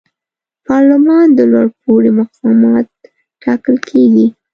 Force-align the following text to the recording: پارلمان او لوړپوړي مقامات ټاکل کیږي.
پارلمان 0.65 1.29
او 1.37 1.45
لوړپوړي 1.51 2.11
مقامات 2.19 2.87
ټاکل 3.43 3.75
کیږي. 3.89 4.27